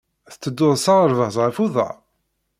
Tettedduḍ 0.31 0.73
s 0.83 0.85
aɣerbaz 0.93 1.35
ɣef 1.43 1.57
uḍar? 1.65 1.95